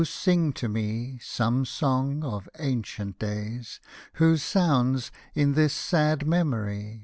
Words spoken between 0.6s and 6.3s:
me Some song of ancient days, Whose sounds, in this sad